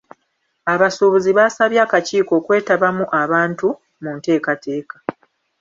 Abasuubuzi 0.73 1.31
baasabye 1.37 1.79
akakiiko 1.85 2.31
okwetabamu 2.39 3.05
abantu 3.21 3.67
mu 4.03 4.11
nteekateeka. 4.17 4.95